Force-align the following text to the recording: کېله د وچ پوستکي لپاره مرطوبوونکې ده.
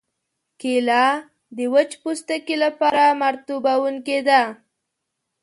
کېله 0.61 1.05
د 1.57 1.59
وچ 1.73 1.91
پوستکي 2.01 2.55
لپاره 2.63 3.03
مرطوبوونکې 3.23 4.19
ده. 4.27 4.41